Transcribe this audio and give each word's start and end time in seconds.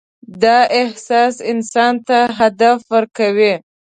دا 0.41 0.57
احساس 0.81 1.35
انسان 1.51 1.93
ته 2.07 2.17
هدف 2.39 2.79
ورکوي. 2.93 3.53